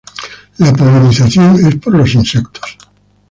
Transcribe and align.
La 0.57 0.73
polinización 0.73 1.63
es 1.63 1.75
por 1.75 1.93
los 1.93 2.15
insectos. 2.15 2.75